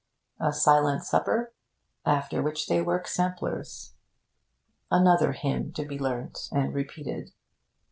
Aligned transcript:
A 0.39 0.51
silent 0.51 1.03
supper, 1.03 1.53
after 2.07 2.41
which 2.41 2.65
they 2.65 2.81
work 2.81 3.07
samplers. 3.07 3.93
Another 4.89 5.33
hymn 5.33 5.71
to 5.73 5.85
be 5.85 5.99
learnt 5.99 6.49
and 6.51 6.73
repeated. 6.73 7.33